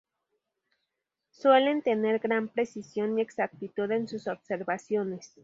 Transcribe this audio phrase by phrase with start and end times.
[1.29, 5.31] Suelen tener gran precisión y exactitud en sus observaciones.